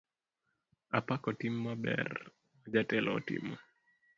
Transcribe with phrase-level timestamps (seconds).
[0.97, 2.11] Apako tim maber
[2.61, 3.55] ma jatelo otimo.